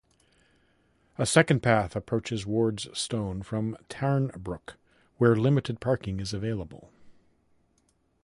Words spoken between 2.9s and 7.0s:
Stone from Tarnbrook, where limited parking is available.